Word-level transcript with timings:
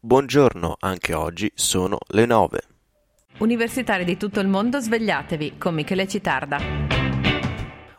Buongiorno, 0.00 0.76
anche 0.78 1.12
oggi 1.12 1.50
sono 1.56 1.98
le 2.10 2.24
9. 2.24 2.60
Universitari 3.38 4.04
di 4.04 4.16
tutto 4.16 4.38
il 4.38 4.46
mondo, 4.46 4.78
svegliatevi 4.78 5.58
con 5.58 5.74
Michele 5.74 6.06
Citarda. 6.06 6.97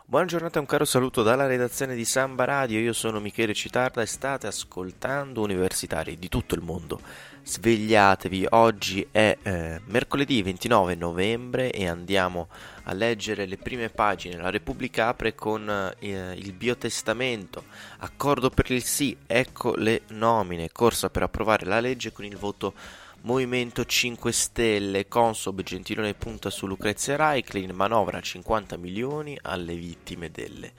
Buona 0.10 0.26
giornata 0.26 0.58
e 0.58 0.62
un 0.62 0.66
caro 0.66 0.86
saluto 0.86 1.22
dalla 1.22 1.46
redazione 1.46 1.94
di 1.94 2.04
Samba 2.04 2.44
Radio. 2.44 2.80
Io 2.80 2.94
sono 2.94 3.20
Michele 3.20 3.54
Citarda 3.54 4.02
e 4.02 4.08
state 4.08 4.48
ascoltando 4.48 5.44
Universitari 5.44 6.18
di 6.18 6.28
tutto 6.30 6.56
il 6.56 6.64
mondo. 6.64 7.00
Svegliatevi, 7.44 8.48
oggi 8.50 9.08
è 9.12 9.38
eh, 9.40 9.80
mercoledì 9.86 10.42
29 10.42 10.96
novembre 10.96 11.70
e 11.70 11.88
andiamo 11.88 12.48
a 12.86 12.94
leggere 12.94 13.46
le 13.46 13.58
prime 13.58 13.90
pagine. 13.90 14.38
La 14.38 14.50
Repubblica 14.50 15.10
apre 15.10 15.36
con 15.36 15.70
eh, 16.00 16.34
il 16.36 16.54
biotestamento, 16.54 17.66
accordo 18.00 18.50
per 18.50 18.72
il 18.72 18.84
sì, 18.84 19.16
ecco 19.28 19.76
le 19.76 20.02
nomine, 20.08 20.72
corsa 20.72 21.12
per 21.12 21.22
approvare 21.22 21.68
la 21.68 21.80
legge 21.80 22.12
con 22.12 22.26
il 22.26 22.36
voto 22.36 22.74
Movimento 23.22 23.84
5 23.84 24.32
Stelle, 24.32 25.08
Consob 25.10 25.62
Gentilone 25.62 26.14
punta 26.14 26.50
su 26.50 26.66
Lucrezia 26.66 27.18
Reiklin, 27.18 27.72
manovra 27.72 28.22
50 28.22 28.78
milioni 28.78 29.38
alle 29.42 29.76
vittime 29.76 30.32
delle 30.32 30.72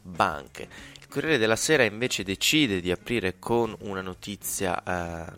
banche. 0.00 0.68
Il 1.00 1.08
Corriere 1.08 1.38
della 1.38 1.56
Sera 1.56 1.82
invece 1.82 2.22
decide 2.22 2.80
di 2.80 2.92
aprire 2.92 3.40
con 3.40 3.74
una 3.80 4.00
notizia 4.00 4.80
eh, 4.82 5.32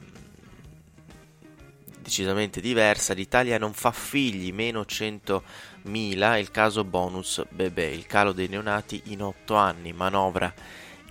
decisamente 2.02 2.60
diversa. 2.60 3.14
L'Italia 3.14 3.56
non 3.56 3.72
fa 3.72 3.90
figli, 3.90 4.52
meno 4.52 4.82
100.000, 4.82 6.38
il 6.38 6.50
caso 6.50 6.84
bonus 6.84 7.42
bebè, 7.48 7.86
il 7.86 8.04
calo 8.04 8.32
dei 8.32 8.48
neonati 8.48 9.02
in 9.06 9.22
8 9.22 9.54
anni, 9.54 9.94
manovra 9.94 10.52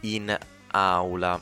in 0.02 0.38
aula. 0.68 1.42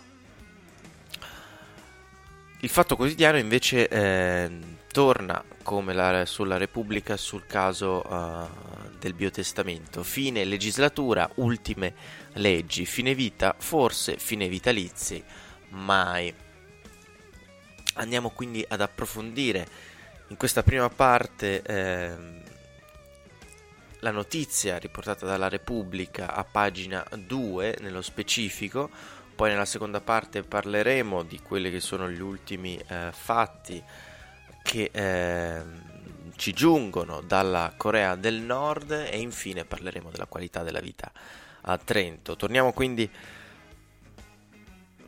Il 2.68 2.74
Fatto 2.74 2.98
Quotidiano 2.98 3.38
invece 3.38 3.88
eh, 3.88 4.52
torna 4.92 5.42
come 5.64 5.94
la, 5.94 6.26
sulla 6.26 6.58
Repubblica 6.58 7.16
sul 7.16 7.46
caso 7.46 8.02
uh, 8.06 8.90
del 9.00 9.14
biotestamento. 9.14 10.04
Fine 10.04 10.44
legislatura, 10.44 11.30
ultime 11.36 11.94
leggi. 12.34 12.86
Fine 12.86 13.16
vita, 13.16 13.56
forse 13.58 14.18
fine 14.18 14.50
vitalizi, 14.50 15.24
mai. 15.70 16.34
Andiamo 17.94 18.32
quindi 18.32 18.66
ad 18.68 18.82
approfondire 18.82 19.66
in 20.28 20.36
questa 20.36 20.62
prima 20.62 20.90
parte 20.90 21.62
eh, 21.62 22.16
la 24.00 24.12
notizia 24.12 24.78
riportata 24.78 25.26
dalla 25.26 25.48
Repubblica 25.48 26.34
a 26.34 26.44
pagina 26.44 27.06
2 27.16 27.78
nello 27.80 28.02
specifico 28.02 28.90
poi 29.38 29.52
nella 29.52 29.66
seconda 29.66 30.02
parte 30.02 30.42
parleremo 30.42 31.22
di 31.22 31.40
quelli 31.40 31.70
che 31.70 31.80
sono 31.80 32.10
gli 32.10 32.20
ultimi 32.20 32.76
eh, 32.88 33.10
fatti 33.12 33.82
che 34.64 34.90
eh, 34.92 35.62
ci 36.36 36.54
giungono 36.54 37.22
dalla 37.22 37.72
Corea 37.78 38.16
del 38.16 38.42
Nord 38.42 38.90
e 38.90 39.20
infine 39.20 39.64
parleremo 39.64 40.10
della 40.10 40.26
qualità 40.26 40.64
della 40.64 40.80
vita 40.80 41.12
a 41.62 41.78
Trento. 41.78 42.36
Torniamo 42.36 42.74
quindi 42.74 43.08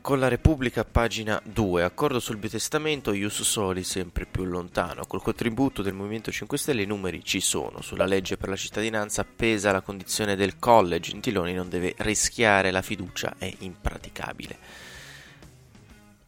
con 0.02 0.20
la 0.20 0.28
Repubblica, 0.28 0.86
pagina 0.86 1.42
2, 1.44 1.84
accordo 1.84 2.20
sul 2.20 2.38
biotestamento, 2.38 3.14
Ius 3.14 3.42
Soli 3.42 3.84
sempre 3.84 4.26
più 4.26 4.46
lontano. 4.46 5.06
Col 5.06 5.22
contributo 5.22 5.82
del 5.82 5.94
Movimento 5.94 6.32
5 6.32 6.58
Stelle 6.58 6.84
i 6.84 6.86
numeri 6.86 7.24
ci 7.24 7.40
sono. 7.40 7.82
Sulla 7.82 8.06
legge 8.06 8.38
per 8.38 8.50
la 8.50 8.56
cittadinanza 8.56 9.24
pesa 9.26 9.72
la 9.72 9.82
condizione 9.82 10.36
del 10.36 10.60
colle, 10.60 11.00
Gentiloni 11.00 11.54
non 11.54 11.70
deve 11.70 11.94
rischiare, 11.98 12.72
la 12.72 12.82
fiducia 12.82 13.36
è 13.38 13.52
impraticabile 13.60 14.89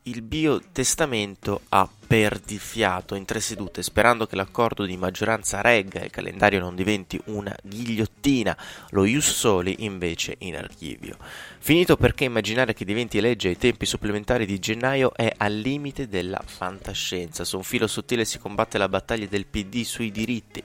il 0.03 0.23
biotestamento 0.23 1.61
ha 1.69 1.87
perdifiato 2.07 3.13
in 3.13 3.23
tre 3.23 3.39
sedute, 3.39 3.83
sperando 3.83 4.25
che 4.25 4.35
l'accordo 4.35 4.83
di 4.83 4.97
maggioranza 4.97 5.61
regga 5.61 5.99
e 5.99 6.05
il 6.05 6.11
calendario 6.11 6.59
non 6.59 6.75
diventi 6.75 7.21
una 7.25 7.55
ghigliottina, 7.61 8.57
lo 8.89 9.05
Ius 9.05 9.31
Soli 9.31 9.83
invece 9.85 10.35
in 10.39 10.55
archivio. 10.55 11.17
Finito 11.59 11.97
perché 11.97 12.23
immaginare 12.23 12.73
che 12.73 12.83
diventi 12.83 13.21
legge 13.21 13.49
ai 13.49 13.57
tempi 13.57 13.85
supplementari 13.85 14.47
di 14.47 14.57
gennaio 14.57 15.13
è 15.13 15.31
al 15.37 15.53
limite 15.53 16.07
della 16.07 16.41
fantascienza. 16.43 17.43
Su 17.43 17.57
un 17.57 17.63
filo 17.63 17.85
sottile 17.85 18.25
si 18.25 18.39
combatte 18.39 18.79
la 18.79 18.89
battaglia 18.89 19.27
del 19.27 19.45
PD 19.45 19.83
sui 19.83 20.11
diritti 20.11 20.63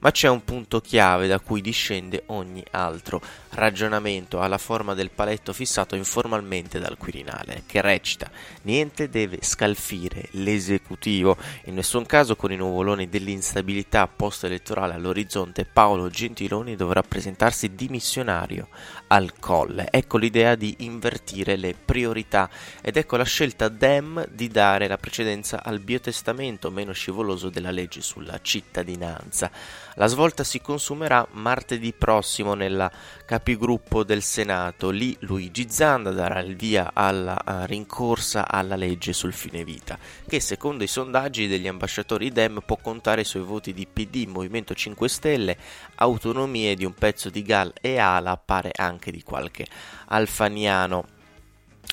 ma 0.00 0.10
c'è 0.10 0.28
un 0.28 0.44
punto 0.44 0.80
chiave 0.80 1.26
da 1.26 1.40
cui 1.40 1.60
discende 1.60 2.22
ogni 2.26 2.64
altro 2.70 3.20
ragionamento 3.50 4.40
alla 4.40 4.58
forma 4.58 4.94
del 4.94 5.10
paletto 5.10 5.52
fissato 5.52 5.96
informalmente 5.96 6.78
dal 6.78 6.96
Quirinale, 6.96 7.62
che 7.66 7.80
recita 7.80 8.30
niente 8.62 9.08
deve 9.08 9.38
scalfire 9.42 10.28
l'esecutivo, 10.32 11.36
in 11.64 11.74
nessun 11.74 12.06
caso 12.06 12.36
con 12.36 12.52
i 12.52 12.56
nuvoloni 12.56 13.08
dell'instabilità 13.08 14.06
post-elettorale 14.06 14.94
all'orizzonte 14.94 15.64
Paolo 15.64 16.08
Gentiloni 16.08 16.76
dovrà 16.76 17.02
presentarsi 17.02 17.74
dimissionario 17.74 18.68
al 19.08 19.38
colle. 19.38 19.88
Ecco 19.90 20.18
l'idea 20.18 20.54
di 20.54 20.76
invertire 20.80 21.56
le 21.56 21.74
priorità 21.74 22.48
ed 22.82 22.96
ecco 22.96 23.16
la 23.16 23.24
scelta 23.24 23.68
Dem 23.68 24.26
di 24.30 24.48
dare 24.48 24.88
la 24.88 24.98
precedenza 24.98 25.62
al 25.62 25.80
biotestamento 25.80 26.70
meno 26.70 26.92
scivoloso 26.92 27.48
della 27.48 27.70
legge 27.70 28.00
sulla 28.00 28.38
cittadinanza. 28.40 29.50
La 29.94 30.06
svolta 30.06 30.44
si 30.44 30.60
consumerà 30.60 31.26
martedì 31.32 31.92
prossimo 31.92 32.54
nella 32.54 32.90
capigruppo 33.28 34.04
del 34.04 34.22
Senato. 34.22 34.88
Lì 34.88 35.14
Luigi 35.20 35.68
Zanda 35.68 36.12
darà 36.12 36.40
il 36.40 36.56
via 36.56 36.92
alla 36.94 37.38
uh, 37.44 37.66
rincorsa 37.66 38.48
alla 38.48 38.74
legge 38.74 39.12
sul 39.12 39.34
fine 39.34 39.64
vita, 39.64 39.98
che 40.26 40.40
secondo 40.40 40.82
i 40.82 40.86
sondaggi 40.86 41.46
degli 41.46 41.68
ambasciatori 41.68 42.32
Dem 42.32 42.62
può 42.64 42.78
contare 42.80 43.24
sui 43.24 43.42
voti 43.42 43.74
di 43.74 43.86
PD, 43.86 44.24
Movimento 44.26 44.72
5 44.72 45.08
Stelle, 45.10 45.58
autonomie 45.96 46.74
di 46.74 46.86
un 46.86 46.94
pezzo 46.94 47.28
di 47.28 47.42
Gal 47.42 47.70
e 47.82 47.98
Ala, 47.98 48.38
pare 48.38 48.70
anche 48.74 49.10
di 49.10 49.22
qualche 49.22 49.66
alfaniano. 50.06 51.17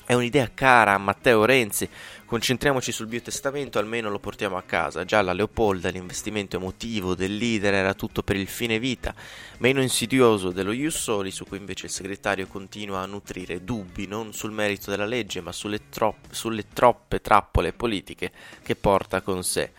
È 0.08 0.14
un'idea 0.14 0.48
cara 0.54 0.94
a 0.94 0.98
Matteo 0.98 1.44
Renzi. 1.44 1.88
Concentriamoci 2.26 2.92
sul 2.92 3.08
biotestamento, 3.08 3.80
almeno 3.80 4.08
lo 4.08 4.20
portiamo 4.20 4.56
a 4.56 4.62
casa. 4.62 5.04
Già 5.04 5.20
la 5.20 5.32
Leopolda, 5.32 5.88
l'investimento 5.88 6.54
emotivo 6.54 7.16
del 7.16 7.36
leader 7.36 7.74
era 7.74 7.92
tutto 7.92 8.22
per 8.22 8.36
il 8.36 8.46
fine 8.46 8.78
vita, 8.78 9.12
meno 9.58 9.82
insidioso 9.82 10.52
dello 10.52 10.70
Ius 10.70 10.96
Soli, 10.96 11.32
su 11.32 11.44
cui 11.44 11.58
invece 11.58 11.86
il 11.86 11.92
segretario 11.92 12.46
continua 12.46 13.00
a 13.00 13.06
nutrire 13.06 13.64
dubbi 13.64 14.06
non 14.06 14.32
sul 14.32 14.52
merito 14.52 14.90
della 14.90 15.06
legge, 15.06 15.40
ma 15.40 15.50
sulle, 15.50 15.88
tro- 15.88 16.18
sulle 16.30 16.66
troppe 16.72 17.20
trappole 17.20 17.72
politiche 17.72 18.30
che 18.62 18.76
porta 18.76 19.22
con 19.22 19.42
sé. 19.42 19.72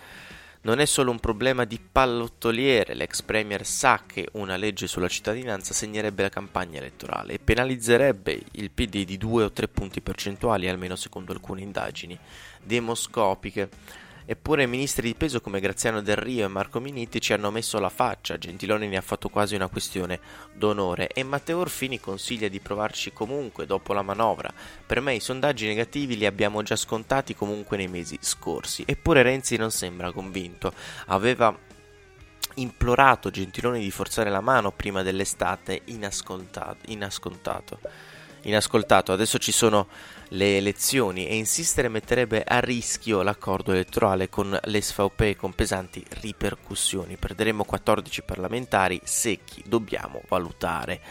Non 0.62 0.80
è 0.80 0.86
solo 0.86 1.12
un 1.12 1.20
problema 1.20 1.66
di 1.66 1.80
pallottoliere, 1.80 2.94
l'ex 2.94 3.22
premier 3.22 3.66
sa 3.66 4.04
che 4.06 4.28
una 4.34 4.56
legge 4.58 4.88
sulla 4.88 5.08
cittadinanza 5.08 5.74
segnerebbe 5.74 6.24
la 6.24 6.30
campagna 6.30 6.80
elettorale 6.80 7.34
e 7.34 7.40
penalizzerebbe 7.40 8.42
il 8.52 8.72
PD 8.72 9.06
di 9.06 9.18
due 9.18 9.44
o 9.44 9.52
tre 9.52 9.68
punti 9.68 10.02
percentuali, 10.02 10.68
almeno 10.68 10.96
secondo 10.96 11.32
alcune 11.32 11.62
indagini 11.62 12.18
demoscopiche. 12.62 13.70
Eppure 14.30 14.66
ministri 14.66 15.08
di 15.08 15.16
peso 15.16 15.40
come 15.40 15.62
Graziano 15.62 16.02
Del 16.02 16.18
Rio 16.18 16.44
e 16.44 16.50
Marco 16.50 16.82
Minitti 16.82 17.22
ci 17.22 17.32
hanno 17.32 17.50
messo 17.50 17.80
la 17.80 17.88
faccia, 17.88 18.38
Gentiloni 18.38 18.90
ne 18.90 18.98
ha 18.98 19.02
fatto 19.02 19.30
quasi 19.30 19.56
una 19.56 19.70
questione 19.70 20.20
d'onore 20.54 21.08
e 21.08 21.24
Matteo 21.24 21.60
Orfini 21.60 21.98
consiglia 21.98 22.50
di 22.50 22.60
provarci 22.60 23.14
comunque 23.14 23.66
dopo 23.66 23.94
la 23.94 24.02
manovra. 24.02 24.52
Per 24.86 25.00
me 25.00 25.16
i 25.16 25.22
sondaggi 25.22 25.66
negativi 25.66 26.18
li 26.18 26.26
abbiamo 26.26 26.62
già 26.62 26.76
scontati 26.76 27.36
comunque 27.36 27.78
nei 27.78 27.88
mesi 27.88 28.18
scorsi, 28.20 28.84
eppure 28.86 29.22
Renzi 29.22 29.56
non 29.56 29.72
sembra 29.72 30.12
convinto. 30.12 30.74
Aveva 31.06 31.58
implorato 32.56 33.30
Gentiloni 33.30 33.80
di 33.80 33.92
forzare 33.92 34.30
la 34.30 34.42
mano 34.42 34.72
prima 34.72 35.04
dell'estate 35.04 35.84
inascoltato. 35.86 36.80
inascoltato 36.88 37.80
inascoltato. 38.48 39.12
Adesso 39.12 39.38
ci 39.38 39.52
sono 39.52 39.88
le 40.30 40.58
elezioni 40.58 41.28
e 41.28 41.36
insistere 41.36 41.90
metterebbe 41.90 42.44
a 42.44 42.60
rischio 42.60 43.22
l'accordo 43.22 43.72
elettorale 43.72 44.30
con 44.30 44.58
l'SVP 44.62 45.36
con 45.36 45.54
pesanti 45.54 46.04
ripercussioni. 46.22 47.18
Perderemo 47.18 47.64
14 47.64 48.24
parlamentari 48.24 49.00
secchi, 49.04 49.64
dobbiamo 49.66 50.22
valutare. 50.28 51.02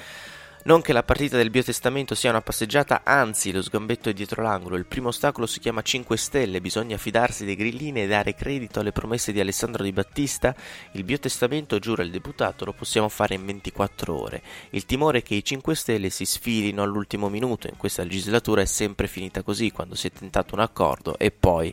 Non 0.67 0.83
che 0.83 0.93
la 0.93 1.05
partita 1.05 1.37
del 1.37 1.51
biotestamento 1.51 2.17
sia 2.17 2.31
una 2.31 2.43
passeggiata, 2.43 3.03
anzi 3.05 3.53
lo 3.53 3.63
sgambetto 3.63 4.09
è 4.09 4.13
dietro 4.13 4.43
l'angolo. 4.43 4.75
Il 4.75 4.87
primo 4.87 5.09
ostacolo 5.09 5.47
si 5.47 5.61
chiama 5.61 5.81
5 5.81 6.17
Stelle, 6.17 6.61
bisogna 6.61 6.97
fidarsi 6.97 7.45
dei 7.45 7.55
grillini 7.55 8.03
e 8.03 8.09
dare 8.09 8.35
credito 8.35 8.81
alle 8.81 8.91
promesse 8.91 9.31
di 9.31 9.39
Alessandro 9.39 9.85
Di 9.85 9.93
Battista. 9.93 10.57
Il 10.95 11.05
biotestamento, 11.05 11.79
giura 11.79 12.03
il 12.03 12.11
deputato, 12.11 12.65
lo 12.65 12.73
possiamo 12.73 13.09
fare 13.09 13.37
in 13.37 13.47
24 13.47 14.21
ore. 14.21 14.43
Il 14.71 14.87
timore 14.87 15.19
è 15.19 15.23
che 15.23 15.37
i 15.37 15.45
5 15.45 15.73
Stelle 15.77 16.11
si 16.11 16.27
sfilino 16.27 16.83
all'ultimo 16.83 17.29
minuto. 17.29 17.69
In 17.69 17.77
questa 17.77 18.03
legislatura 18.03 18.62
è 18.62 18.67
sempre 18.67 19.07
finita 19.07 19.45
così, 19.45 19.71
quando 19.71 19.95
si 19.95 20.09
è 20.09 20.11
tentato 20.11 20.57
un 20.57 20.62
accordo 20.62 21.17
e 21.17 21.31
poi 21.31 21.73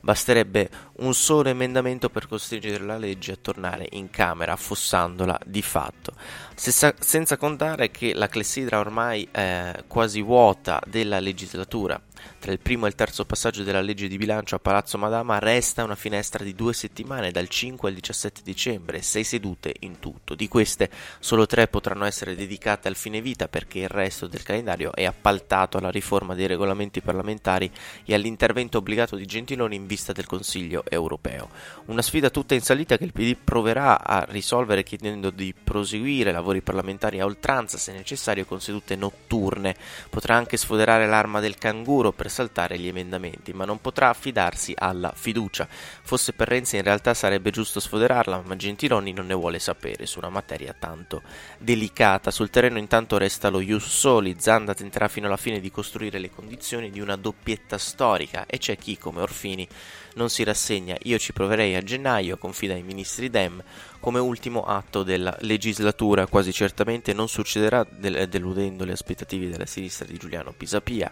Basterebbe 0.00 0.70
un 0.98 1.14
solo 1.14 1.48
emendamento 1.48 2.10
per 2.10 2.28
costringere 2.28 2.84
la 2.84 2.98
legge 2.98 3.32
a 3.32 3.38
tornare 3.40 3.86
in 3.90 4.10
Camera, 4.10 4.52
affossandola 4.52 5.38
di 5.44 5.62
fatto. 5.62 6.12
Senza, 6.54 6.94
senza 6.98 7.36
contare 7.36 7.90
che 7.90 8.14
la 8.14 8.28
clessidra 8.28 8.78
ormai 8.78 9.28
eh, 9.30 9.84
quasi 9.86 10.22
vuota 10.22 10.80
della 10.86 11.20
legislatura 11.20 12.00
Tra 12.38 12.52
il 12.52 12.60
primo 12.60 12.86
e 12.86 12.88
il 12.88 12.94
terzo 12.94 13.24
passaggio 13.24 13.62
della 13.62 13.80
legge 13.80 14.08
di 14.08 14.16
bilancio 14.16 14.54
a 14.54 14.58
Palazzo 14.58 14.98
Madama 14.98 15.38
resta 15.38 15.84
una 15.84 15.94
finestra 15.94 16.44
di 16.44 16.54
due 16.54 16.72
settimane 16.72 17.30
dal 17.30 17.48
5 17.48 17.88
al 17.88 17.94
17 17.94 18.42
dicembre, 18.44 19.02
sei 19.02 19.24
sedute 19.24 19.74
in 19.80 19.98
tutto. 19.98 20.34
Di 20.34 20.48
queste 20.48 20.90
solo 21.18 21.46
tre 21.46 21.68
potranno 21.68 22.04
essere 22.04 22.34
dedicate 22.34 22.88
al 22.88 22.96
fine 22.96 23.20
vita 23.20 23.48
perché 23.48 23.80
il 23.80 23.88
resto 23.88 24.26
del 24.26 24.42
calendario 24.42 24.94
è 24.94 25.04
appaltato 25.04 25.78
alla 25.78 25.90
riforma 25.90 26.34
dei 26.34 26.46
regolamenti 26.46 27.00
parlamentari 27.00 27.70
e 28.04 28.14
all'intervento 28.14 28.78
obbligato 28.78 29.16
di 29.16 29.26
Gentiloni 29.26 29.76
in 29.76 29.86
vista 29.86 30.12
del 30.12 30.26
Consiglio 30.26 30.84
europeo. 30.88 31.48
Una 31.86 32.02
sfida 32.02 32.30
tutta 32.30 32.54
in 32.54 32.60
salita 32.60 32.96
che 32.96 33.04
il 33.04 33.12
PD 33.12 33.36
proverà 33.42 34.04
a 34.04 34.24
risolvere 34.28 34.82
chiedendo 34.82 35.30
di 35.30 35.54
proseguire 35.62 36.32
lavori 36.32 36.60
parlamentari 36.60 37.20
a 37.20 37.24
oltranza 37.24 37.78
se 37.78 37.92
necessario 37.92 38.44
con 38.44 38.60
sedute 38.60 38.96
notturne. 38.96 39.74
Potrà 40.08 40.36
anche 40.36 40.56
sfoderare 40.56 41.06
l'arma 41.06 41.40
del 41.40 41.56
canguro 41.56 42.07
per 42.12 42.30
saltare 42.30 42.78
gli 42.78 42.88
emendamenti, 42.88 43.52
ma 43.52 43.64
non 43.64 43.80
potrà 43.80 44.08
affidarsi 44.08 44.74
alla 44.76 45.12
fiducia. 45.14 45.68
Fosse 45.68 46.32
per 46.32 46.48
Renzi 46.48 46.76
in 46.76 46.82
realtà 46.82 47.14
sarebbe 47.14 47.50
giusto 47.50 47.80
sfoderarla, 47.80 48.42
ma 48.44 48.56
Gentiloni 48.56 49.12
non 49.12 49.26
ne 49.26 49.34
vuole 49.34 49.58
sapere 49.58 50.06
su 50.06 50.18
una 50.18 50.28
materia 50.28 50.74
tanto 50.78 51.22
delicata. 51.58 52.30
Sul 52.30 52.50
terreno 52.50 52.78
intanto 52.78 53.18
resta 53.18 53.48
lo 53.48 53.60
Ius 53.60 53.86
Soli, 53.86 54.36
Zanda 54.38 54.74
tenterà 54.74 55.08
fino 55.08 55.26
alla 55.26 55.36
fine 55.36 55.60
di 55.60 55.70
costruire 55.70 56.18
le 56.18 56.30
condizioni 56.30 56.90
di 56.90 57.00
una 57.00 57.16
doppietta 57.16 57.78
storica 57.78 58.46
e 58.46 58.58
c'è 58.58 58.76
chi, 58.76 58.98
come 58.98 59.20
Orfini, 59.20 59.66
non 60.14 60.28
si 60.28 60.42
rassegna. 60.44 60.96
Io 61.02 61.18
ci 61.18 61.32
proverei 61.32 61.74
a 61.76 61.82
gennaio, 61.82 62.36
confida 62.36 62.74
ai 62.74 62.82
ministri 62.82 63.30
Dem, 63.30 63.62
come 64.00 64.18
ultimo 64.18 64.64
atto 64.64 65.02
della 65.02 65.36
legislatura. 65.40 66.26
Quasi 66.26 66.52
certamente 66.52 67.12
non 67.12 67.28
succederà 67.28 67.86
del- 67.88 68.28
deludendo 68.28 68.84
le 68.84 68.92
aspettative 68.92 69.48
della 69.48 69.66
sinistra 69.66 70.06
di 70.06 70.16
Giuliano 70.16 70.52
Pisapia. 70.52 71.10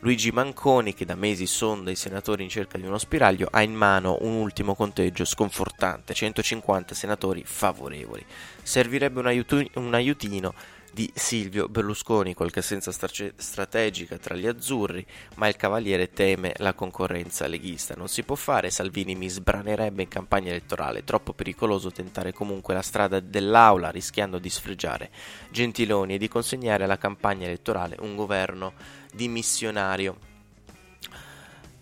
Luigi 0.00 0.30
Manconi, 0.30 0.92
che 0.94 1.04
da 1.04 1.14
mesi 1.14 1.46
sonda 1.46 1.90
i 1.90 1.96
senatori 1.96 2.42
in 2.42 2.48
cerca 2.48 2.76
di 2.76 2.86
uno 2.86 2.98
spiraglio, 2.98 3.48
ha 3.50 3.62
in 3.62 3.74
mano 3.74 4.18
un 4.20 4.34
ultimo 4.34 4.74
conteggio 4.74 5.24
sconfortante, 5.24 6.12
150 6.12 6.94
senatori 6.94 7.42
favorevoli. 7.44 8.24
Servirebbe 8.62 9.20
un, 9.20 9.26
aiuto- 9.26 9.64
un 9.74 9.94
aiutino 9.94 10.54
di 10.96 11.10
Silvio 11.14 11.68
Berlusconi, 11.68 12.32
qualche 12.32 12.60
assenza 12.60 12.90
strategica 12.90 14.16
tra 14.16 14.34
gli 14.34 14.46
azzurri, 14.46 15.04
ma 15.34 15.46
il 15.46 15.54
cavaliere 15.54 16.10
teme 16.10 16.54
la 16.56 16.72
concorrenza 16.72 17.46
leghista. 17.46 17.94
Non 17.94 18.08
si 18.08 18.22
può 18.22 18.34
fare, 18.34 18.70
Salvini 18.70 19.14
mi 19.14 19.28
sbranerebbe 19.28 20.00
in 20.00 20.08
campagna 20.08 20.48
elettorale, 20.48 21.04
troppo 21.04 21.34
pericoloso 21.34 21.90
tentare 21.90 22.32
comunque 22.32 22.72
la 22.72 22.80
strada 22.80 23.20
dell'aula 23.20 23.90
rischiando 23.90 24.38
di 24.38 24.48
sfregiare 24.48 25.10
Gentiloni 25.50 26.14
e 26.14 26.18
di 26.18 26.28
consegnare 26.28 26.84
alla 26.84 26.96
campagna 26.96 27.44
elettorale 27.44 27.96
un 28.00 28.16
governo 28.16 28.72
dimissionario. 29.16 30.16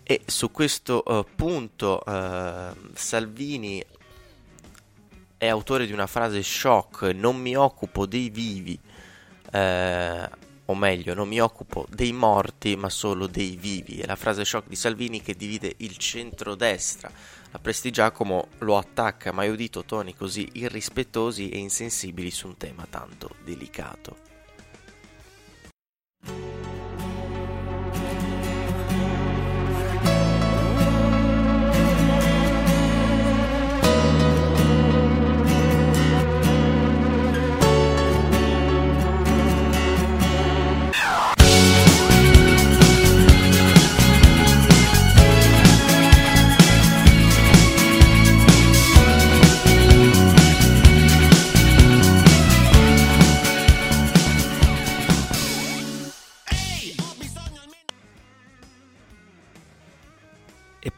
E 0.03 0.23
su 0.25 0.51
questo 0.51 1.03
uh, 1.05 1.27
punto 1.35 2.03
uh, 2.05 2.93
Salvini 2.95 3.85
è 5.45 5.49
autore 5.49 5.87
di 5.87 5.93
una 5.93 6.07
frase 6.07 6.43
shock, 6.43 7.03
non 7.15 7.37
mi 7.37 7.55
occupo 7.55 8.07
dei 8.07 8.31
vivi, 8.31 8.79
eh, 9.53 10.31
o 10.67 10.75
meglio, 10.75 11.13
non 11.13 11.29
mi 11.29 11.41
occupo 11.41 11.87
dei 11.91 12.13
morti, 12.13 12.77
ma 12.77 12.89
solo 12.89 13.27
dei 13.27 13.57
vivi. 13.57 13.99
È 13.99 14.07
la 14.07 14.17
frase 14.17 14.45
shock 14.45 14.69
di 14.69 14.77
Salvini 14.77 15.21
che 15.21 15.35
divide 15.35 15.75
il 15.79 15.99
centrodestra. 15.99 17.11
La 17.51 17.59
Prestigiacomo 17.59 18.49
lo 18.61 18.79
attacca, 18.79 19.33
mai 19.33 19.51
udito 19.51 19.85
toni 19.85 20.15
così 20.15 20.49
irrispettosi 20.55 21.51
e 21.51 21.59
insensibili 21.59 22.31
su 22.31 22.47
un 22.47 22.57
tema 22.57 22.87
tanto 22.89 23.37
delicato. 23.45 24.34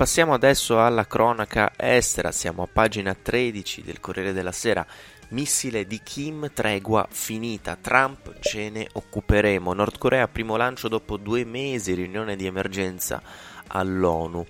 Passiamo 0.07 0.35
adesso 0.35 0.81
alla 0.81 1.05
cronaca 1.05 1.73
estera, 1.77 2.31
siamo 2.31 2.63
a 2.63 2.69
pagina 2.73 3.13
13 3.13 3.83
del 3.83 3.99
Corriere 3.99 4.33
della 4.33 4.53
Sera. 4.53 4.87
Missile 5.31 5.85
di 5.85 6.01
Kim, 6.01 6.53
tregua 6.55 7.09
finita, 7.11 7.75
Trump 7.75 8.39
ce 8.39 8.71
ne 8.71 8.87
occuperemo. 8.93 9.73
Nord 9.73 9.99
Corea 9.99 10.29
primo 10.29 10.55
lancio 10.55 10.87
dopo 10.87 11.17
due 11.17 11.45
mesi, 11.45 11.93
riunione 11.95 12.37
di 12.37 12.47
emergenza 12.47 13.21
all'ONU. 13.67 14.47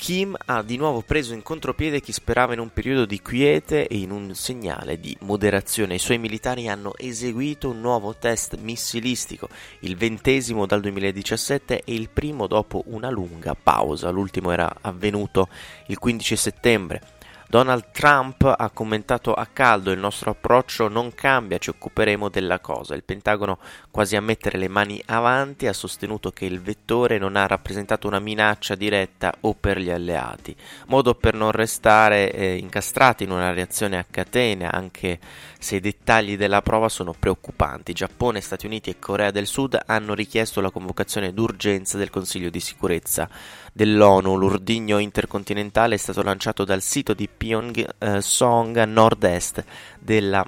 Kim 0.00 0.34
ha 0.46 0.62
di 0.62 0.78
nuovo 0.78 1.02
preso 1.02 1.34
in 1.34 1.42
contropiede 1.42 2.00
chi 2.00 2.10
sperava 2.10 2.54
in 2.54 2.58
un 2.58 2.72
periodo 2.72 3.04
di 3.04 3.20
quiete 3.20 3.86
e 3.86 3.98
in 3.98 4.10
un 4.10 4.34
segnale 4.34 4.98
di 4.98 5.14
moderazione. 5.20 5.96
I 5.96 5.98
suoi 5.98 6.16
militari 6.16 6.68
hanno 6.68 6.94
eseguito 6.96 7.68
un 7.68 7.82
nuovo 7.82 8.16
test 8.16 8.56
missilistico, 8.56 9.50
il 9.80 9.98
ventesimo 9.98 10.64
dal 10.64 10.80
2017 10.80 11.82
e 11.84 11.92
il 11.92 12.08
primo 12.08 12.46
dopo 12.46 12.82
una 12.86 13.10
lunga 13.10 13.54
pausa. 13.54 14.08
L'ultimo 14.08 14.50
era 14.50 14.74
avvenuto 14.80 15.48
il 15.88 15.98
15 15.98 16.34
settembre. 16.34 17.02
Donald 17.50 17.86
Trump 17.90 18.44
ha 18.44 18.70
commentato 18.70 19.34
a 19.34 19.44
caldo 19.44 19.90
il 19.90 19.98
nostro 19.98 20.30
approccio 20.30 20.86
non 20.86 21.12
cambia, 21.12 21.58
ci 21.58 21.70
occuperemo 21.70 22.28
della 22.28 22.60
cosa. 22.60 22.94
Il 22.94 23.02
Pentagono, 23.02 23.58
quasi 23.90 24.14
a 24.14 24.20
mettere 24.20 24.56
le 24.56 24.68
mani 24.68 25.02
avanti, 25.06 25.66
ha 25.66 25.72
sostenuto 25.72 26.30
che 26.30 26.44
il 26.44 26.60
vettore 26.60 27.18
non 27.18 27.34
ha 27.34 27.48
rappresentato 27.48 28.06
una 28.06 28.20
minaccia 28.20 28.76
diretta 28.76 29.34
o 29.40 29.54
per 29.54 29.80
gli 29.80 29.90
alleati, 29.90 30.54
modo 30.86 31.16
per 31.16 31.34
non 31.34 31.50
restare 31.50 32.32
eh, 32.32 32.54
incastrati 32.54 33.24
in 33.24 33.32
una 33.32 33.52
reazione 33.52 33.98
a 33.98 34.06
catena, 34.08 34.70
anche 34.70 35.18
se 35.58 35.74
i 35.74 35.80
dettagli 35.80 36.36
della 36.36 36.62
prova 36.62 36.88
sono 36.88 37.16
preoccupanti. 37.18 37.92
Giappone, 37.92 38.40
Stati 38.40 38.66
Uniti 38.66 38.90
e 38.90 39.00
Corea 39.00 39.32
del 39.32 39.48
Sud 39.48 39.76
hanno 39.86 40.14
richiesto 40.14 40.60
la 40.60 40.70
convocazione 40.70 41.34
d'urgenza 41.34 41.98
del 41.98 42.10
Consiglio 42.10 42.48
di 42.48 42.60
sicurezza 42.60 43.28
dell'ONU. 43.72 44.36
L'urdigno 44.36 44.98
intercontinentale 44.98 45.96
è 45.96 45.98
stato 45.98 46.22
lanciato 46.22 46.64
dal 46.64 46.80
sito 46.80 47.12
di 47.12 47.28
Pyongyang 47.40 48.76
a 48.76 48.84
nord-est 48.84 49.64
della 49.98 50.46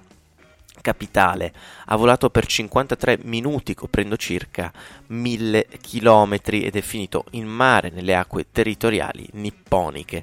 capitale. 0.82 1.50
Ha 1.86 1.96
volato 1.96 2.28
per 2.28 2.44
53 2.44 3.20
minuti, 3.22 3.72
coprendo 3.74 4.18
circa 4.18 4.70
1000 5.06 5.68
km 5.80 6.38
ed 6.50 6.76
è 6.76 6.80
finito 6.82 7.24
in 7.30 7.46
mare 7.46 7.88
nelle 7.88 8.14
acque 8.14 8.48
territoriali 8.52 9.26
nipponiche. 9.32 10.22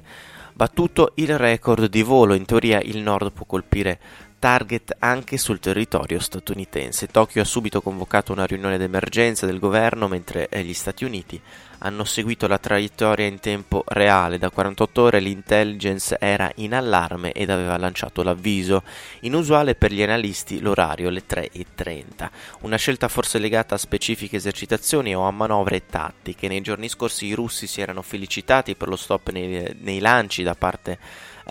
Battuto 0.52 1.12
il 1.16 1.36
record 1.36 1.86
di 1.86 2.02
volo, 2.02 2.34
in 2.34 2.44
teoria 2.44 2.80
il 2.80 2.98
nord 2.98 3.32
può 3.32 3.46
colpire 3.46 3.98
target 4.40 4.96
anche 4.98 5.36
sul 5.36 5.60
territorio 5.60 6.18
statunitense. 6.18 7.06
Tokyo 7.06 7.42
ha 7.42 7.44
subito 7.44 7.82
convocato 7.82 8.32
una 8.32 8.46
riunione 8.46 8.78
d'emergenza 8.78 9.46
del 9.46 9.60
governo 9.60 10.08
mentre 10.08 10.48
eh, 10.48 10.64
gli 10.64 10.72
Stati 10.72 11.04
Uniti 11.04 11.40
hanno 11.82 12.04
seguito 12.04 12.46
la 12.46 12.58
traiettoria 12.58 13.26
in 13.26 13.38
tempo 13.38 13.84
reale. 13.86 14.38
Da 14.38 14.50
48 14.50 15.02
ore 15.02 15.20
l'intelligence 15.20 16.16
era 16.18 16.50
in 16.56 16.74
allarme 16.74 17.32
ed 17.32 17.50
aveva 17.50 17.76
lanciato 17.76 18.22
l'avviso. 18.22 18.82
Inusuale 19.20 19.74
per 19.74 19.92
gli 19.92 20.02
analisti 20.02 20.60
l'orario 20.60 21.08
alle 21.08 21.22
3.30. 21.28 22.30
Una 22.62 22.76
scelta 22.76 23.08
forse 23.08 23.38
legata 23.38 23.74
a 23.74 23.78
specifiche 23.78 24.36
esercitazioni 24.36 25.14
o 25.14 25.22
a 25.22 25.30
manovre 25.30 25.86
tattiche. 25.86 26.48
Nei 26.48 26.60
giorni 26.62 26.88
scorsi 26.88 27.26
i 27.26 27.34
russi 27.34 27.66
si 27.66 27.80
erano 27.80 28.02
felicitati 28.02 28.74
per 28.74 28.88
lo 28.88 28.96
stop 28.96 29.30
nei, 29.30 29.76
nei 29.80 30.00
lanci 30.00 30.42
da 30.42 30.54
parte 30.54 30.98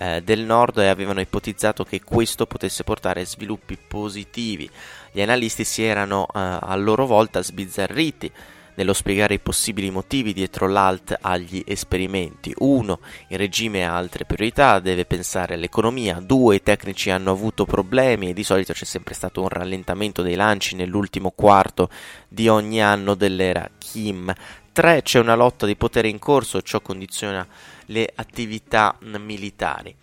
eh, 0.00 0.22
del 0.22 0.40
nord 0.40 0.78
e 0.78 0.88
avevano 0.88 1.20
ipotizzato 1.20 1.84
che 1.84 2.02
questo 2.02 2.46
potesse 2.46 2.84
portare 2.84 3.20
a 3.20 3.26
sviluppi 3.26 3.76
positivi. 3.76 4.68
Gli 5.12 5.20
analisti 5.20 5.62
si 5.62 5.82
erano 5.82 6.26
eh, 6.26 6.38
a 6.38 6.74
loro 6.76 7.04
volta 7.04 7.42
sbizzarriti 7.42 8.32
nello 8.74 8.92
spiegare 8.92 9.34
i 9.34 9.38
possibili 9.38 9.90
motivi 9.90 10.32
dietro 10.32 10.68
l'alt 10.68 11.16
agli 11.20 11.62
esperimenti. 11.66 12.52
1. 12.56 13.00
Il 13.28 13.38
regime 13.38 13.84
ha 13.84 13.96
altre 13.96 14.24
priorità, 14.24 14.78
deve 14.78 15.04
pensare 15.04 15.54
all'economia. 15.54 16.20
2. 16.20 16.56
I 16.56 16.62
tecnici 16.62 17.10
hanno 17.10 17.30
avuto 17.30 17.64
problemi 17.64 18.30
e 18.30 18.32
di 18.32 18.44
solito 18.44 18.72
c'è 18.72 18.84
sempre 18.84 19.14
stato 19.14 19.42
un 19.42 19.48
rallentamento 19.48 20.22
dei 20.22 20.34
lanci 20.34 20.76
nell'ultimo 20.76 21.30
quarto 21.30 21.90
di 22.28 22.48
ogni 22.48 22.82
anno 22.82 23.14
dell'era 23.14 23.68
Kim. 23.78 24.32
3. 24.72 25.02
C'è 25.02 25.18
una 25.18 25.34
lotta 25.34 25.66
di 25.66 25.76
potere 25.76 26.08
in 26.08 26.18
corso, 26.18 26.62
ciò 26.62 26.80
condiziona 26.80 27.46
le 27.86 28.10
attività 28.14 28.96
militari. 29.00 29.94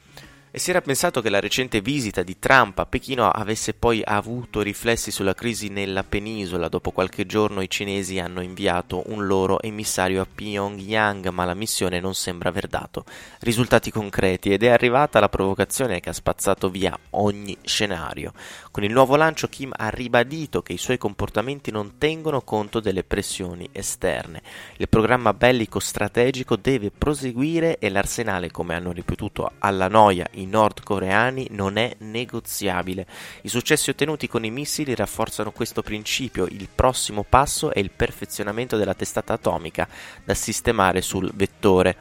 E 0.58 0.60
si 0.60 0.72
era 0.72 0.82
pensato 0.82 1.22
che 1.22 1.30
la 1.30 1.40
recente 1.40 1.82
visita 1.82 2.24
di 2.24 2.40
Trump 2.40 2.80
a 2.80 2.88
Pechino 2.88 3.30
avesse 3.30 3.76
poi 3.76 4.02
avuto 4.04 4.64
riflessi 4.64 5.12
sulla 5.12 5.36
crisi 5.36 5.70
nella 5.70 6.04
penisola. 6.04 6.68
Dopo 6.68 6.90
qualche 6.90 7.28
giorno 7.28 7.62
i 7.62 7.70
cinesi 7.70 8.18
hanno 8.18 8.42
inviato 8.42 9.04
un 9.06 9.28
loro 9.28 9.62
emissario 9.62 10.20
a 10.20 10.26
Pyongyang, 10.26 11.28
ma 11.30 11.46
la 11.46 11.54
missione 11.54 12.00
non 12.00 12.16
sembra 12.16 12.50
aver 12.50 12.66
dato 12.66 13.06
risultati 13.42 13.92
concreti 13.92 14.52
ed 14.52 14.64
è 14.64 14.70
arrivata 14.70 15.20
la 15.20 15.30
provocazione 15.30 16.00
che 16.00 16.10
ha 16.10 16.14
spazzato 16.14 16.72
via 16.72 16.98
ogni 17.12 17.56
scenario. 17.62 18.34
Con 18.72 18.84
il 18.84 18.92
nuovo 18.92 19.16
lancio 19.16 19.50
Kim 19.50 19.72
ha 19.76 19.90
ribadito 19.90 20.64
che 20.64 20.74
i 20.74 20.78
suoi 20.78 20.98
comportamenti 20.98 21.70
non 21.70 22.00
tengono 22.00 22.42
conto 22.42 22.80
delle 22.80 23.04
pressioni 23.04 23.70
esterne. 23.72 24.42
Il 24.78 24.90
programma 24.90 25.36
bellico 25.36 25.78
strategico 25.78 26.56
deve 26.56 26.90
proseguire 26.90 27.78
e 27.78 27.90
l'arsenale, 27.90 28.50
come 28.50 28.74
hanno 28.74 28.92
ripetuto 28.92 29.52
alla 29.60 29.88
noia 29.88 30.28
i 30.32 30.46
nordcoreani 30.50 31.48
non 31.52 31.78
è 31.78 31.96
negoziabile. 32.00 33.06
I 33.42 33.50
successi 33.50 33.90
ottenuti 33.90 34.28
con 34.28 34.44
i 34.44 34.52
missili 34.52 34.96
rafforzano 34.96 35.52
questo 35.52 35.82
principio. 35.82 36.46
Il 36.46 36.68
prossimo 36.74 37.26
passo 37.28 37.72
è 37.72 37.80
il 37.80 37.92
perfezionamento 37.92 38.78
della 38.78 38.94
testata 38.94 39.34
atomica 39.34 39.88
da 40.24 40.34
sistemare 40.34 41.02
sul 41.02 41.32
vettore. 41.34 41.98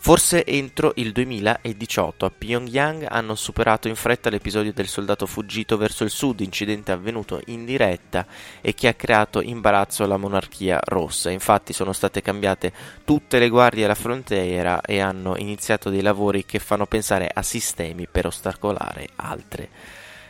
Forse 0.00 0.46
entro 0.46 0.92
il 0.94 1.10
2018 1.10 2.24
a 2.24 2.30
Pyongyang 2.30 3.04
hanno 3.10 3.34
superato 3.34 3.88
in 3.88 3.96
fretta 3.96 4.30
l'episodio 4.30 4.72
del 4.72 4.86
soldato 4.86 5.26
fuggito 5.26 5.76
verso 5.76 6.04
il 6.04 6.10
sud, 6.10 6.40
incidente 6.40 6.92
avvenuto 6.92 7.40
in 7.46 7.64
diretta 7.64 8.24
e 8.60 8.74
che 8.74 8.88
ha 8.88 8.94
creato 8.94 9.42
imbarazzo 9.42 10.04
alla 10.04 10.16
monarchia 10.16 10.80
rossa. 10.82 11.30
Infatti 11.30 11.72
sono 11.72 11.92
state 11.92 12.22
cambiate 12.22 12.72
tutte 13.04 13.40
le 13.40 13.48
guardie 13.48 13.84
alla 13.84 13.96
frontiera 13.96 14.80
e 14.80 15.00
hanno 15.00 15.36
iniziato 15.36 15.90
dei 15.90 16.00
lavori 16.00 16.46
che 16.46 16.60
fanno 16.60 16.86
pensare 16.86 17.28
a 17.30 17.42
sistemi 17.42 18.06
per 18.10 18.26
ostacolare 18.26 19.08
altre 19.16 19.68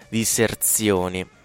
diserzioni. 0.08 1.37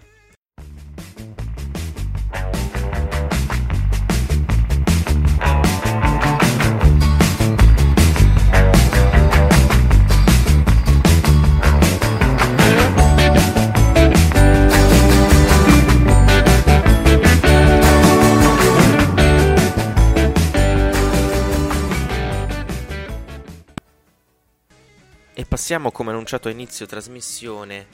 E 25.36 25.44
passiamo, 25.46 25.90
come 25.90 26.12
annunciato 26.12 26.46
a 26.46 26.52
inizio 26.52 26.86
trasmissione, 26.86 27.86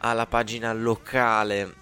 alla 0.00 0.26
pagina 0.26 0.70
locale. 0.74 1.76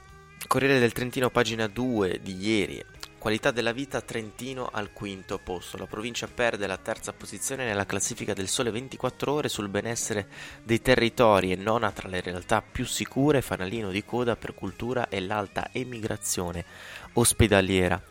Corriere 0.46 0.78
del 0.78 0.92
Trentino, 0.92 1.28
pagina 1.28 1.66
2 1.66 2.20
di 2.22 2.36
ieri. 2.36 2.84
Qualità 3.18 3.50
della 3.50 3.72
vita 3.72 4.00
Trentino 4.00 4.68
al 4.72 4.92
quinto 4.92 5.40
posto. 5.42 5.76
La 5.76 5.86
provincia 5.86 6.28
perde 6.28 6.68
la 6.68 6.76
terza 6.76 7.12
posizione 7.12 7.64
nella 7.64 7.84
classifica 7.84 8.32
del 8.32 8.46
Sole 8.46 8.70
24 8.70 9.32
ore 9.32 9.48
sul 9.48 9.68
benessere 9.68 10.28
dei 10.62 10.80
territori 10.80 11.50
e 11.50 11.56
nona 11.56 11.90
tra 11.90 12.08
le 12.08 12.20
realtà 12.20 12.62
più 12.62 12.86
sicure, 12.86 13.42
fanalino 13.42 13.90
di 13.90 14.04
coda 14.04 14.36
per 14.36 14.54
cultura 14.54 15.08
e 15.08 15.18
l'alta 15.18 15.70
emigrazione 15.72 16.64
ospedaliera. 17.14 18.09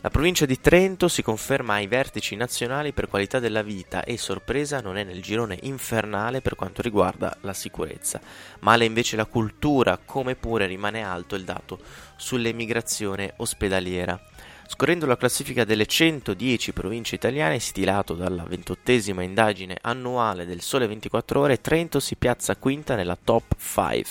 La 0.00 0.10
provincia 0.10 0.46
di 0.46 0.60
Trento 0.60 1.08
si 1.08 1.22
conferma 1.22 1.74
ai 1.74 1.88
vertici 1.88 2.36
nazionali 2.36 2.92
per 2.92 3.08
qualità 3.08 3.40
della 3.40 3.62
vita 3.62 4.04
e 4.04 4.16
sorpresa 4.16 4.80
non 4.80 4.96
è 4.96 5.02
nel 5.02 5.20
girone 5.20 5.58
infernale 5.62 6.40
per 6.40 6.54
quanto 6.54 6.82
riguarda 6.82 7.36
la 7.40 7.52
sicurezza. 7.52 8.20
Male 8.60 8.84
invece 8.84 9.16
la 9.16 9.24
cultura, 9.24 9.98
come 10.04 10.36
pure 10.36 10.66
rimane 10.66 11.02
alto 11.02 11.34
il 11.34 11.42
dato 11.42 11.80
sull'emigrazione 12.14 13.32
ospedaliera. 13.38 14.20
Scorrendo 14.68 15.06
la 15.06 15.16
classifica 15.16 15.64
delle 15.64 15.86
110 15.86 16.72
province 16.72 17.16
italiane, 17.16 17.58
stilato 17.58 18.14
dalla 18.14 18.44
ventottesima 18.44 19.22
indagine 19.22 19.78
annuale 19.80 20.46
del 20.46 20.60
Sole 20.60 20.86
24 20.86 21.40
Ore, 21.40 21.60
Trento 21.60 21.98
si 21.98 22.14
piazza 22.14 22.54
quinta 22.54 22.94
nella 22.94 23.18
top 23.20 23.56
5 23.58 24.04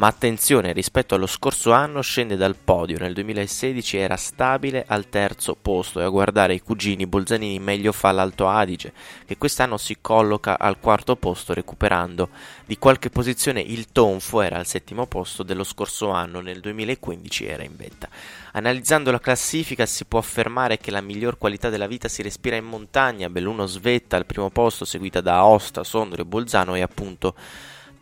ma 0.00 0.06
attenzione, 0.06 0.72
rispetto 0.72 1.14
allo 1.14 1.26
scorso 1.26 1.72
anno 1.72 2.00
scende 2.00 2.36
dal 2.36 2.56
podio, 2.56 2.96
nel 2.98 3.12
2016 3.12 3.98
era 3.98 4.16
stabile 4.16 4.82
al 4.88 5.10
terzo 5.10 5.54
posto 5.60 6.00
e 6.00 6.04
a 6.04 6.08
guardare 6.08 6.54
i 6.54 6.62
cugini 6.62 7.06
Bolzanini 7.06 7.58
meglio 7.58 7.92
fa 7.92 8.10
l'Alto 8.10 8.48
Adige, 8.48 8.94
che 9.26 9.36
quest'anno 9.36 9.76
si 9.76 9.98
colloca 10.00 10.58
al 10.58 10.80
quarto 10.80 11.16
posto 11.16 11.52
recuperando 11.52 12.30
di 12.64 12.78
qualche 12.78 13.10
posizione 13.10 13.60
il 13.60 13.92
Tonfo 13.92 14.40
era 14.40 14.56
al 14.56 14.64
settimo 14.64 15.04
posto 15.04 15.42
dello 15.42 15.64
scorso 15.64 16.08
anno, 16.08 16.40
nel 16.40 16.60
2015 16.60 17.44
era 17.44 17.62
in 17.62 17.76
vetta. 17.76 18.08
Analizzando 18.52 19.10
la 19.10 19.20
classifica 19.20 19.84
si 19.84 20.06
può 20.06 20.18
affermare 20.18 20.78
che 20.78 20.90
la 20.90 21.02
miglior 21.02 21.36
qualità 21.36 21.68
della 21.68 21.86
vita 21.86 22.08
si 22.08 22.22
respira 22.22 22.56
in 22.56 22.64
montagna, 22.64 23.28
Belluno 23.28 23.66
Svetta 23.66 24.16
al 24.16 24.24
primo 24.24 24.48
posto 24.48 24.86
seguita 24.86 25.20
da 25.20 25.36
Aosta, 25.40 25.84
Sondrio 25.84 26.24
Bolzano 26.24 26.74
e 26.74 26.80
appunto 26.80 27.34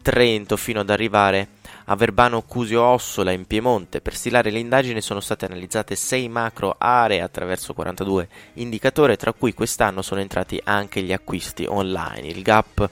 Trento 0.00 0.56
fino 0.56 0.80
ad 0.80 0.90
arrivare 0.90 1.48
a 1.90 1.96
Verbano 1.96 2.42
Cusio 2.42 2.82
Ossola 2.82 3.30
in 3.30 3.46
Piemonte. 3.46 4.02
Per 4.02 4.14
stilare 4.14 4.50
l'indagine 4.50 5.00
sono 5.00 5.20
state 5.20 5.46
analizzate 5.46 5.94
6 5.94 6.28
macro 6.28 6.74
aree 6.76 7.22
attraverso 7.22 7.72
42 7.72 8.28
indicatori, 8.54 9.16
tra 9.16 9.32
cui 9.32 9.54
quest'anno 9.54 10.02
sono 10.02 10.20
entrati 10.20 10.60
anche 10.64 11.02
gli 11.02 11.12
acquisti 11.12 11.64
online. 11.66 12.28
Il 12.28 12.42
gap 12.42 12.88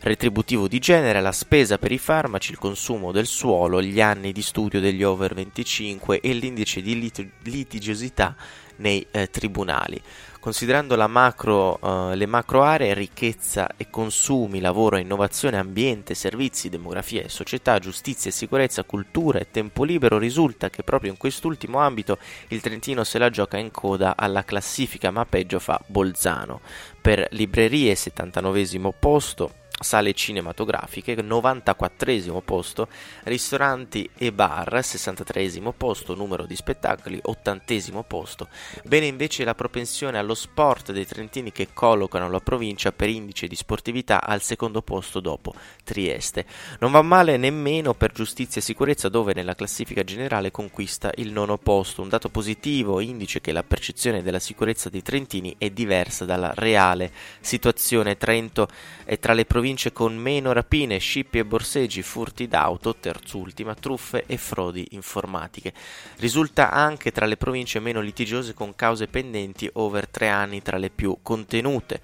retributivo 0.00 0.66
di 0.66 0.80
genere, 0.80 1.20
la 1.20 1.30
spesa 1.30 1.78
per 1.78 1.92
i 1.92 1.98
farmaci, 1.98 2.50
il 2.50 2.58
consumo 2.58 3.12
del 3.12 3.26
suolo, 3.26 3.80
gli 3.80 4.00
anni 4.00 4.32
di 4.32 4.42
studio 4.42 4.80
degli 4.80 5.04
over 5.04 5.32
25 5.32 6.20
e 6.20 6.32
l'indice 6.32 6.82
di 6.82 6.98
lit- 6.98 7.28
litigiosità 7.44 8.34
nei 8.76 9.06
eh, 9.12 9.30
tribunali. 9.30 10.00
Considerando 10.40 10.96
macro, 11.06 11.78
uh, 11.82 12.14
le 12.14 12.24
macro 12.24 12.62
aree, 12.62 12.94
ricchezza 12.94 13.68
e 13.76 13.90
consumi, 13.90 14.60
lavoro, 14.60 14.96
innovazione, 14.96 15.58
ambiente, 15.58 16.14
servizi, 16.14 16.70
demografia 16.70 17.22
e 17.22 17.28
società, 17.28 17.78
giustizia 17.78 18.30
e 18.30 18.32
sicurezza, 18.32 18.84
cultura 18.84 19.38
e 19.38 19.50
tempo 19.50 19.84
libero, 19.84 20.16
risulta 20.16 20.70
che 20.70 20.82
proprio 20.82 21.10
in 21.10 21.18
quest'ultimo 21.18 21.78
ambito 21.78 22.16
il 22.48 22.62
Trentino 22.62 23.04
se 23.04 23.18
la 23.18 23.28
gioca 23.28 23.58
in 23.58 23.70
coda 23.70 24.16
alla 24.16 24.42
classifica, 24.42 25.10
ma 25.10 25.26
peggio 25.26 25.58
fa 25.58 25.78
Bolzano. 25.86 26.62
Per 26.98 27.28
librerie 27.32 27.94
79 27.94 28.94
posto, 28.98 29.52
sale 29.80 30.12
cinematografiche, 30.12 31.14
94 31.14 32.42
posto, 32.44 32.88
ristoranti 33.24 34.08
e 34.16 34.30
bar, 34.30 34.84
63 34.84 35.48
posto, 35.76 36.14
numero 36.14 36.44
di 36.44 36.54
spettacoli, 36.54 37.18
80 37.20 38.02
posto. 38.06 38.48
Bene 38.84 39.06
invece 39.06 39.44
la 39.44 39.54
propensione 39.54 40.18
allo 40.18 40.34
sport 40.34 40.92
dei 40.92 41.06
trentini 41.06 41.50
che 41.50 41.68
collocano 41.72 42.30
la 42.30 42.40
provincia 42.40 42.92
per 42.92 43.08
indice 43.08 43.46
di 43.46 43.56
sportività 43.56 44.22
al 44.22 44.42
secondo 44.42 44.82
posto 44.82 45.20
dopo 45.20 45.54
Trieste. 45.82 46.44
Non 46.80 46.90
va 46.90 47.02
male 47.02 47.36
nemmeno 47.38 47.94
per 47.94 48.12
giustizia 48.12 48.60
e 48.60 48.64
sicurezza 48.64 49.08
dove 49.08 49.32
nella 49.34 49.54
classifica 49.54 50.04
generale 50.04 50.50
conquista 50.50 51.10
il 51.16 51.32
nono 51.32 51.56
posto, 51.56 52.02
un 52.02 52.08
dato 52.08 52.28
positivo, 52.28 53.00
indice 53.00 53.40
che 53.40 53.52
la 53.52 53.62
percezione 53.62 54.22
della 54.22 54.38
sicurezza 54.38 54.90
dei 54.90 55.02
trentini 55.02 55.54
è 55.56 55.70
diversa 55.70 56.24
dalla 56.24 56.52
reale 56.54 57.10
situazione. 57.40 58.18
Trento 58.18 58.68
è 59.04 59.18
tra 59.18 59.32
le 59.32 59.44
province 59.44 59.68
province 59.70 59.92
con 59.92 60.16
meno 60.16 60.52
rapine, 60.52 60.98
scippi 60.98 61.38
e 61.38 61.44
borseggi, 61.44 62.02
furti 62.02 62.48
d'auto, 62.48 62.96
terzultima, 62.96 63.74
truffe 63.74 64.24
e 64.26 64.36
frodi 64.36 64.88
informatiche. 64.90 65.72
Risulta 66.16 66.72
anche 66.72 67.12
tra 67.12 67.24
le 67.26 67.36
province 67.36 67.78
meno 67.78 68.00
litigiose 68.00 68.52
con 68.52 68.74
cause 68.74 69.06
pendenti 69.06 69.70
over 69.74 70.08
tre 70.08 70.28
anni 70.28 70.60
tra 70.60 70.76
le 70.76 70.90
più 70.90 71.18
contenute. 71.22 72.00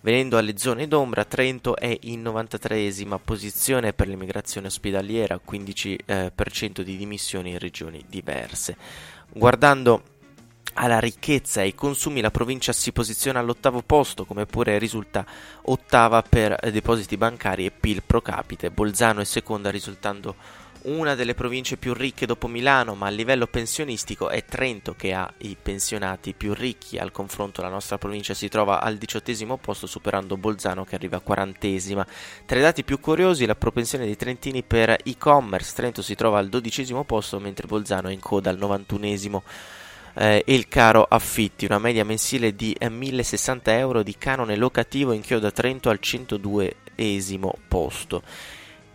Venendo 0.00 0.38
alle 0.38 0.56
zone 0.56 0.88
d'ombra, 0.88 1.26
Trento 1.26 1.76
è 1.76 1.94
in 2.02 2.22
93esima 2.22 3.18
posizione 3.22 3.92
per 3.92 4.08
l'immigrazione 4.08 4.68
ospedaliera, 4.68 5.38
15% 5.46 6.80
eh, 6.80 6.84
di 6.84 6.96
dimissioni 6.96 7.50
in 7.50 7.58
regioni 7.58 8.02
diverse. 8.08 8.76
Guardando 9.28 10.02
alla 10.74 10.98
ricchezza 10.98 11.60
e 11.60 11.64
ai 11.64 11.74
consumi 11.74 12.20
la 12.20 12.30
provincia 12.30 12.72
si 12.72 12.92
posiziona 12.92 13.38
all'ottavo 13.38 13.82
posto, 13.82 14.24
come 14.24 14.46
pure 14.46 14.78
risulta 14.78 15.24
ottava 15.62 16.22
per 16.22 16.58
depositi 16.70 17.16
bancari 17.16 17.66
e 17.66 17.70
PIL 17.70 18.02
pro 18.02 18.20
capite. 18.20 18.70
Bolzano 18.70 19.20
è 19.20 19.24
seconda 19.24 19.70
risultando 19.70 20.34
una 20.82 21.14
delle 21.14 21.34
province 21.34 21.76
più 21.76 21.94
ricche 21.94 22.26
dopo 22.26 22.48
Milano, 22.48 22.94
ma 22.94 23.06
a 23.06 23.10
livello 23.10 23.46
pensionistico 23.46 24.30
è 24.30 24.44
Trento 24.44 24.94
che 24.96 25.12
ha 25.12 25.32
i 25.38 25.56
pensionati 25.60 26.32
più 26.32 26.54
ricchi. 26.54 26.98
Al 26.98 27.12
confronto 27.12 27.62
la 27.62 27.68
nostra 27.68 27.98
provincia 27.98 28.34
si 28.34 28.48
trova 28.48 28.80
al 28.80 28.96
diciottesimo 28.96 29.58
posto, 29.58 29.86
superando 29.86 30.36
Bolzano 30.36 30.84
che 30.84 30.96
arriva 30.96 31.18
a 31.18 31.20
quarantesima. 31.20 32.04
Tra 32.46 32.58
i 32.58 32.62
dati 32.62 32.82
più 32.82 32.98
curiosi 32.98 33.46
la 33.46 33.54
propensione 33.54 34.06
dei 34.06 34.16
trentini 34.16 34.62
per 34.62 34.96
e-commerce. 35.04 35.72
Trento 35.74 36.02
si 36.02 36.14
trova 36.14 36.38
al 36.38 36.48
dodicesimo 36.48 37.04
posto, 37.04 37.38
mentre 37.38 37.68
Bolzano 37.68 38.08
è 38.08 38.12
in 38.12 38.20
coda 38.20 38.50
al 38.50 38.58
novantunesimo 38.58 39.42
eh, 40.14 40.42
il 40.46 40.68
caro 40.68 41.06
affitti, 41.08 41.64
una 41.64 41.78
media 41.78 42.04
mensile 42.04 42.54
di 42.54 42.76
1060 42.78 43.76
euro 43.76 44.02
di 44.02 44.16
canone 44.16 44.56
locativo 44.56 45.12
inchioda 45.12 45.50
Trento 45.50 45.90
al 45.90 45.98
102 45.98 46.76
trentunesimo 47.02 47.54
posto. 47.68 48.22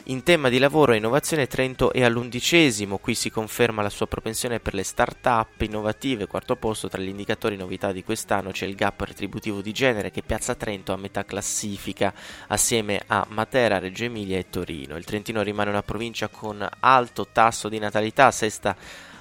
In 0.10 0.24
tema 0.24 0.48
di 0.48 0.58
lavoro 0.58 0.94
e 0.94 0.98
innovazione 0.98 1.48
Trento 1.48 1.92
è 1.92 2.02
all'undicesimo, 2.02 2.98
qui 2.98 3.14
si 3.14 3.30
conferma 3.30 3.82
la 3.82 3.90
sua 3.90 4.08
propensione 4.08 4.62
per 4.62 4.74
le 4.74 4.84
start-up 4.84 5.60
innovative, 5.64 6.28
quarto 6.28 6.56
posto 6.56 6.88
tra 6.88 7.02
gli 7.02 7.10
indicatori 7.10 7.58
novità 7.58 7.92
di 7.92 8.06
quest'anno 8.06 8.52
c'è 8.52 8.66
il 8.66 8.76
gap 8.76 9.02
retributivo 9.02 9.60
di 9.60 9.74
genere 9.74 10.10
che 10.10 10.22
piazza 10.22 10.56
Trento 10.56 10.94
a 10.94 10.98
metà 10.98 11.26
classifica 11.26 12.14
assieme 12.48 13.02
a 13.08 13.26
Matera, 13.32 13.80
Reggio 13.80 14.06
Emilia 14.06 14.38
e 14.38 14.50
Torino. 14.50 14.96
Il 14.96 15.04
Trentino 15.04 15.42
rimane 15.42 15.72
una 15.72 15.84
provincia 15.84 16.30
con 16.30 16.66
alto 16.80 17.28
tasso 17.30 17.68
di 17.68 17.78
natalità, 17.78 18.32
sesta 18.32 18.78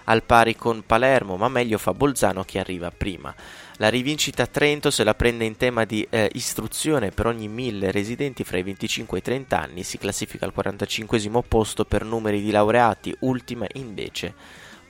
al 0.07 0.23
pari 0.23 0.57
con 0.57 0.83
Palermo, 0.85 1.37
ma 1.37 1.49
meglio 1.49 1.79
fa 1.79 1.95
Bolzano 1.95 2.45
che 2.45 2.59
arriva 2.59 2.91
prima. 2.91 3.35
La 3.79 3.89
rivincita 3.89 4.47
Trento 4.47 4.91
se 4.91 5.05
la 5.05 5.15
prende 5.15 5.45
in 5.45 5.57
tema 5.57 5.85
di 5.85 6.07
eh, 6.09 6.31
istruzione 6.33 7.11
per 7.11 7.27
ogni 7.27 7.49
mille 7.49 7.91
residenti 7.91 8.43
fra 8.43 8.59
i 8.59 8.63
25 8.63 9.19
e 9.19 9.21
i 9.21 9.25
30 9.25 9.61
anni, 9.61 9.83
si 9.83 9.99
classifica 9.99 10.47
al 10.47 10.53
45 10.53 11.21
posto 11.47 11.85
per 11.85 12.05
numeri 12.05 12.41
di 12.41 12.51
laureati, 12.51 13.15
ultima 13.21 13.67
invece 13.75 14.35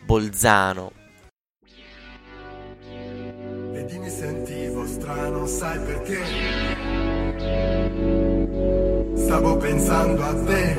Bolzano. 0.05 0.93
Vedi 3.73 3.99
mi 3.99 4.09
sentivo 4.09 4.87
strano, 4.87 5.47
sai 5.47 5.79
perché? 5.81 6.23
Stavo 9.17 9.57
pensando 9.57 10.23
a 10.23 10.35
te. 10.45 10.77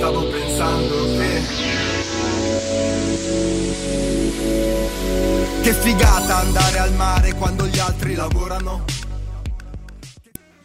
Stavo 0.00 0.26
pensando 0.28 0.96
Che 5.60 5.72
figata 5.74 6.36
andare 6.38 6.78
al 6.78 6.94
mare 6.94 7.34
quando 7.34 7.66
gli 7.66 7.78
altri 7.78 8.14
lavorano. 8.14 8.86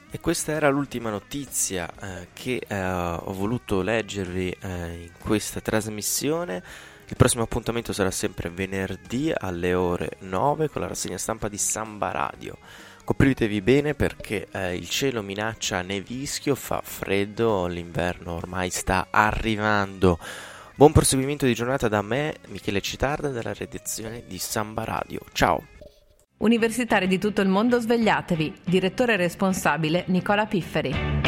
E 0.09 0.19
questa 0.21 0.53
era 0.53 0.69
l'ultima 0.69 1.09
notizia 1.09 1.91
eh, 2.01 2.29
che 2.31 2.63
eh, 2.65 2.81
ho 2.81 3.33
voluto 3.33 3.81
leggervi 3.81 4.55
eh, 4.57 5.01
in 5.03 5.11
questa 5.19 5.59
trasmissione. 5.59 6.63
Il 7.05 7.17
prossimo 7.17 7.43
appuntamento 7.43 7.91
sarà 7.91 8.11
sempre 8.11 8.49
venerdì 8.49 9.33
alle 9.37 9.73
ore 9.73 10.11
9 10.19 10.69
con 10.69 10.79
la 10.79 10.87
rassegna 10.87 11.17
stampa 11.17 11.49
di 11.49 11.57
Samba 11.57 12.11
Radio. 12.11 12.57
Copritevi 13.05 13.61
bene 13.61 13.93
perché 13.93 14.47
eh, 14.51 14.75
il 14.75 14.89
cielo 14.89 15.21
minaccia 15.21 15.83
nevischio, 15.83 16.55
fa 16.55 16.81
freddo, 16.83 17.67
l'inverno 17.67 18.33
ormai 18.33 18.71
sta 18.71 19.07
arrivando. 19.11 20.17
Buon 20.73 20.91
proseguimento 20.91 21.45
di 21.45 21.53
giornata 21.53 21.87
da 21.87 22.01
me, 22.01 22.37
Michele 22.47 22.81
Citarda, 22.81 23.29
dalla 23.29 23.53
redazione 23.53 24.23
di 24.27 24.39
Samba 24.39 24.85
Radio. 24.85 25.19
Ciao! 25.33 25.67
Universitari 26.37 27.05
di 27.05 27.19
tutto 27.19 27.41
il 27.41 27.47
mondo 27.47 27.79
svegliatevi. 27.79 28.61
Direttore 28.65 29.17
responsabile 29.17 30.05
Nicola 30.07 30.47
Pifferi. 30.47 31.24